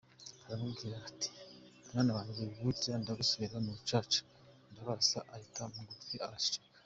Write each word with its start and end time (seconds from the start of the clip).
Aramubwira 0.45 0.97
ati 1.09 1.29
“Mwana 1.89 2.11
wanjye, 2.17 2.43
burya 2.61 2.93
ndagosorera 3.01 3.57
mu 3.63 3.71
rucaca!” 3.77 4.19
Ndabarasa 4.71 5.19
arita 5.33 5.63
mu 5.73 5.81
gutwi 5.89 6.15
araceceka. 6.25 6.67